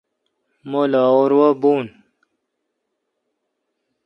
مہ 0.69 0.81
لاہور 0.91 1.31
وا 1.37 1.49
بھون۔ 1.61 1.85